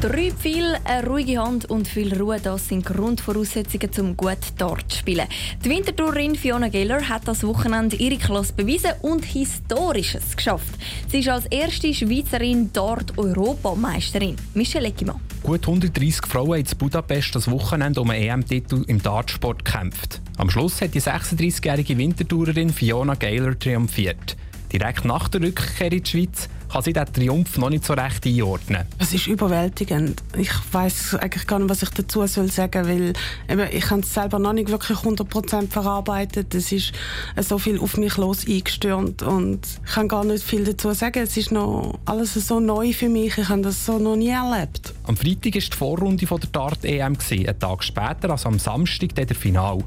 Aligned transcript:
Drei 0.00 0.32
viel, 0.32 0.76
eine 0.84 1.06
ruhige 1.06 1.42
Hand 1.42 1.66
und 1.66 1.86
viel 1.86 2.18
Ruhe, 2.18 2.40
das 2.42 2.68
sind 2.68 2.86
Grundvoraussetzungen, 2.86 3.90
um 3.98 4.16
gut 4.16 4.38
Dart 4.56 4.90
zu 4.90 5.00
spielen. 5.00 5.26
Die 5.62 5.68
Wintertourin 5.68 6.36
Fiona 6.36 6.68
Geller 6.70 7.06
hat 7.06 7.28
das 7.28 7.44
Wochenende 7.44 7.96
ihre 7.96 8.16
Klasse 8.16 8.54
bewiesen 8.54 8.92
und 9.02 9.26
Historisches 9.26 10.34
geschafft. 10.34 10.72
Sie 11.08 11.18
ist 11.18 11.28
als 11.28 11.44
erste 11.50 11.92
Schweizerin 11.92 12.72
Dart-Europameisterin. 12.72 14.36
Michelle 14.54 14.88
Eckimann. 14.88 15.20
Gut 15.42 15.68
130 15.68 16.26
Frauen 16.26 16.52
haben 16.52 16.66
in 16.66 16.78
Budapest 16.78 17.34
das 17.34 17.50
Wochenende 17.50 18.00
um 18.00 18.08
einen 18.08 18.22
EM-Titel 18.22 18.84
im 18.86 19.02
Dartsport 19.02 19.66
gekämpft. 19.66 20.22
Am 20.38 20.48
Schluss 20.48 20.80
hat 20.80 20.94
die 20.94 21.02
36-jährige 21.02 21.98
Wintertourerin 21.98 22.70
Fiona 22.70 23.16
Geiler 23.16 23.58
triumphiert. 23.58 24.38
Direkt 24.72 25.04
nach 25.04 25.28
der 25.28 25.42
Rückkehr 25.42 25.92
in 25.92 26.02
die 26.02 26.10
Schweiz 26.10 26.48
kann 26.70 26.82
sie 26.82 26.92
diesen 26.92 27.12
Triumph 27.12 27.58
noch 27.58 27.70
nicht 27.70 27.84
so 27.84 27.94
recht 27.94 28.26
einordnen. 28.26 28.86
Es 28.98 29.12
ist 29.12 29.26
überwältigend. 29.26 30.22
Ich 30.36 30.50
weiß 30.72 31.16
eigentlich 31.16 31.46
gar 31.46 31.58
nicht, 31.58 31.68
was 31.68 31.82
ich 31.82 31.90
dazu 31.90 32.26
soll 32.26 32.50
sagen 32.50 32.86
weil 32.86 33.12
eben, 33.48 33.68
ich 33.72 33.90
habe 33.90 34.02
es 34.02 34.14
selber 34.14 34.38
noch 34.38 34.52
nicht 34.52 34.70
wirklich 34.70 34.98
100% 34.98 35.68
verarbeitet. 35.68 36.54
Es 36.54 36.70
ist 36.72 36.92
so 37.40 37.58
viel 37.58 37.78
auf 37.80 37.96
mich 37.96 38.16
los 38.16 38.46
eingestürmt 38.46 39.22
und 39.22 39.66
ich 39.84 39.92
kann 39.92 40.08
gar 40.08 40.24
nicht 40.24 40.44
viel 40.44 40.64
dazu 40.64 40.92
sagen. 40.92 41.22
Es 41.22 41.36
ist 41.36 41.52
noch 41.52 41.98
alles 42.04 42.34
so 42.34 42.60
neu 42.60 42.92
für 42.92 43.08
mich. 43.08 43.36
Ich 43.36 43.48
habe 43.48 43.62
das 43.62 43.84
so 43.84 43.98
noch 43.98 44.16
nie 44.16 44.30
erlebt. 44.30 44.94
Am 45.04 45.16
Freitag 45.16 45.54
war 45.54 45.60
die 45.60 45.76
Vorrunde 45.76 46.26
der 46.26 46.38
Dart-EM. 46.50 47.16
Einen 47.30 47.58
Tag 47.58 47.84
später, 47.84 48.30
also 48.30 48.48
am 48.48 48.58
Samstag, 48.58 49.14
der 49.14 49.26
Final. 49.34 49.78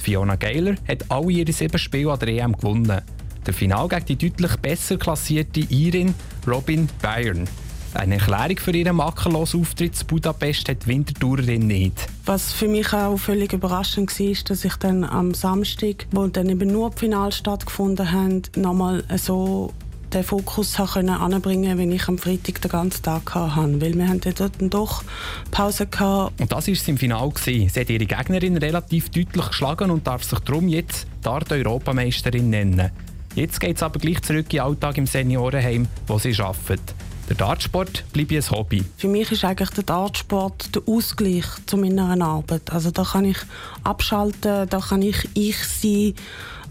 Fiona 0.00 0.36
Geiler 0.36 0.76
hat 0.88 1.04
alle 1.10 1.30
ihre 1.30 1.52
sieben 1.52 1.78
Spiele 1.78 2.12
an 2.12 2.18
der 2.18 2.28
EM 2.28 2.52
gewonnen. 2.56 3.02
Der 3.46 3.54
Final 3.54 3.88
gegen 3.88 4.06
die 4.06 4.30
deutlich 4.30 4.56
besser 4.56 4.96
klassierte 4.96 5.60
Irin 5.60 6.14
Robin 6.50 6.88
Bayern. 7.00 7.48
Eine 7.94 8.16
Erklärung 8.16 8.58
für 8.58 8.70
ihren 8.70 8.96
makellosen 8.96 9.60
Auftritt 9.60 10.00
in 10.00 10.06
Budapest 10.06 10.68
hat 10.68 10.84
die 10.84 10.88
Wintertourerin 10.88 11.66
nicht. 11.66 12.06
Was 12.24 12.52
für 12.52 12.68
mich 12.68 12.92
auch 12.92 13.16
völlig 13.16 13.52
überraschend 13.52 14.18
war, 14.18 14.26
ist, 14.26 14.48
dass 14.50 14.64
ich 14.64 14.76
dann 14.76 15.04
am 15.04 15.34
Samstag, 15.34 16.06
wo 16.12 16.26
dann 16.26 16.48
eben 16.48 16.72
nur 16.72 16.90
die 16.90 16.98
Final 16.98 17.32
stattgefunden 17.32 18.12
haben, 18.12 18.42
nochmal 18.56 19.04
so 19.16 19.72
den 20.12 20.24
Fokus 20.24 20.76
können 20.92 21.10
anbringen 21.10 21.78
wie 21.78 21.94
ich 21.94 22.08
am 22.08 22.18
Freitag 22.18 22.60
den 22.60 22.70
ganzen 22.70 23.02
Tag 23.02 23.34
hatte. 23.34 23.80
Weil 23.80 23.94
wir 23.94 24.08
haben 24.08 24.20
dort 24.20 24.52
doch 24.60 25.04
Pause 25.50 25.86
gehabt. 25.86 26.40
Und 26.40 26.50
das 26.50 26.66
war 26.66 26.88
im 26.88 26.98
Finale. 26.98 27.32
Sie 27.44 27.68
hat 27.68 27.90
ihre 27.90 28.06
Gegnerin 28.06 28.56
relativ 28.56 29.10
deutlich 29.10 29.46
geschlagen 29.46 29.90
und 29.90 30.06
darf 30.06 30.24
sich 30.24 30.38
darum 30.40 30.68
jetzt 30.68 31.06
Dart-Europameisterin 31.22 32.50
nennen. 32.50 32.90
Jetzt 33.34 33.60
geht 33.60 33.76
es 33.76 33.82
aber 33.82 34.00
gleich 34.00 34.22
zurück 34.22 34.46
in 34.46 34.58
den 34.58 34.60
Alltag 34.60 34.98
im 34.98 35.06
Seniorenheim, 35.06 35.86
wo 36.06 36.18
sie 36.18 36.34
arbeitet. 36.40 36.94
Der 37.28 37.36
Dartsport 37.36 38.04
bleibt 38.12 38.32
ein 38.32 38.50
Hobby. 38.50 38.82
Für 38.96 39.06
mich 39.06 39.30
ist 39.30 39.44
eigentlich 39.44 39.70
der 39.70 39.84
Dartsport 39.84 40.74
der 40.74 40.82
Ausgleich 40.86 41.44
zu 41.66 41.76
meiner 41.76 42.20
Arbeit. 42.20 42.72
Also 42.72 42.90
da 42.90 43.04
kann 43.04 43.24
ich 43.24 43.36
abschalten, 43.84 44.68
da 44.68 44.80
kann 44.80 45.00
ich 45.00 45.28
ich 45.34 45.56
sein. 45.58 46.14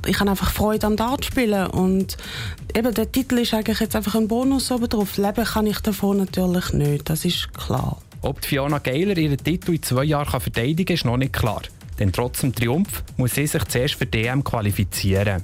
Ich 0.05 0.19
habe 0.19 0.29
einfach 0.29 0.51
Freude 0.51 0.87
am 0.87 0.97
Dartspielen 0.97 1.67
und 1.67 2.17
eben 2.75 2.93
der 2.93 3.09
Titel 3.09 3.37
ist 3.37 3.53
eigentlich 3.53 3.79
jetzt 3.79 3.95
einfach 3.95 4.15
ein 4.15 4.27
Bonus 4.27 4.69
oben 4.69 4.89
drauf. 4.89 5.15
Leben 5.15 5.45
kann 5.45 5.65
ich 5.65 5.79
davon 5.79 6.17
natürlich 6.17 6.73
nicht, 6.73 7.09
das 7.09 7.23
ist 7.23 7.53
klar. 7.53 8.01
Ob 8.21 8.43
Fiona 8.43 8.79
Geiler 8.79 9.17
ihren 9.17 9.37
Titel 9.37 9.75
in 9.75 9.83
zwei 9.83 10.03
Jahren 10.03 10.41
verteidigen 10.41 10.85
kann, 10.85 10.95
ist 10.95 11.05
noch 11.05 11.17
nicht 11.17 11.31
klar. 11.31 11.61
Denn 11.99 12.11
trotz 12.11 12.41
dem 12.41 12.53
Triumph 12.53 13.03
muss 13.15 13.35
sie 13.35 13.47
sich 13.47 13.63
zuerst 13.65 13.95
für 13.95 14.05
DM 14.05 14.43
qualifizieren. 14.43 15.43